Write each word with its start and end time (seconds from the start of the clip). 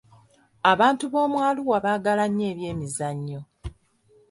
Abantu 0.71 1.05
b'omu 1.11 1.37
Arua 1.49 1.77
baagala 1.83 2.25
nnyo 2.27 2.45
ebyemizannyo. 2.53 3.41